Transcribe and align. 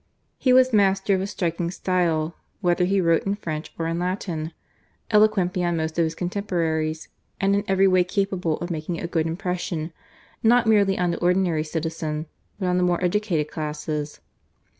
He 0.39 0.51
was 0.51 0.73
master 0.73 1.13
of 1.13 1.21
a 1.21 1.27
striking 1.27 1.69
style 1.69 2.35
whether 2.59 2.85
he 2.85 2.99
wrote 2.99 3.23
in 3.27 3.35
French 3.35 3.71
or 3.77 3.85
in 3.85 3.99
Latin, 3.99 4.51
eloquent 5.11 5.53
beyond 5.53 5.77
most 5.77 5.99
of 5.99 6.03
his 6.05 6.15
contemporaries, 6.15 7.07
and 7.39 7.55
in 7.55 7.63
every 7.67 7.87
way 7.87 8.03
capable 8.03 8.57
of 8.61 8.71
making 8.71 8.99
a 8.99 9.05
good 9.05 9.27
impression 9.27 9.93
not 10.41 10.65
merely 10.65 10.97
on 10.97 11.11
the 11.11 11.19
ordinary 11.19 11.63
citizen 11.63 12.25
but 12.59 12.65
on 12.65 12.77
the 12.77 12.83
more 12.83 13.03
educated 13.03 13.51
classes. 13.51 14.21